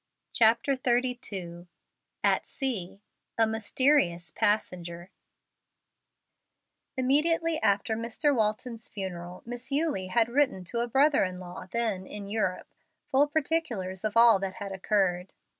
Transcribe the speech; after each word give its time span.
CHAPTER 0.33 0.73
XXXII 0.73 1.67
AT 2.23 2.47
SEA 2.47 3.03
A 3.37 3.45
MYSTERIOUS 3.45 4.31
PASSENGER 4.31 5.11
Immediately 6.97 7.61
after 7.61 7.95
Mr. 7.95 8.33
Walton's 8.35 8.87
funeral 8.87 9.43
Miss 9.45 9.71
Eulie 9.71 10.07
had 10.07 10.27
written 10.27 10.63
to 10.63 10.79
a 10.79 10.87
brother 10.87 11.23
in 11.23 11.39
law, 11.39 11.67
then, 11.69 12.07
in 12.07 12.27
Europe, 12.27 12.73
full 13.11 13.27
particulars 13.27 14.03
of 14.03 14.17
all 14.17 14.39
that 14.39 14.55
had 14.55 14.71
occurred. 14.71 15.33